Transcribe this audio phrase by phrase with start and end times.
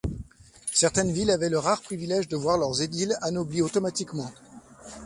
[0.73, 4.31] Certaines villes avaient le rare privilège de voir leurs édiles anoblis automatiquement.